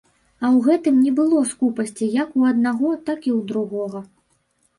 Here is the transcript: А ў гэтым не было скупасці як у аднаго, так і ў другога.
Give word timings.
А 0.43 0.43
ў 0.43 0.57
гэтым 0.67 0.95
не 1.05 1.11
было 1.19 1.43
скупасці 1.51 2.07
як 2.23 2.33
у 2.41 2.49
аднаго, 2.53 2.89
так 3.11 3.19
і 3.29 3.35
ў 3.37 3.53
другога. 3.53 3.99